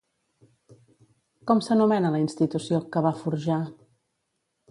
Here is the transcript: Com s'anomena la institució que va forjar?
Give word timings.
Com 1.51 1.61
s'anomena 1.65 2.11
la 2.15 2.23
institució 2.23 2.81
que 2.95 3.05
va 3.09 3.13
forjar? 3.23 3.61